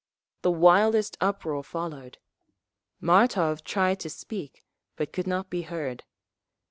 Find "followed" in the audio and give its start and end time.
1.63-2.17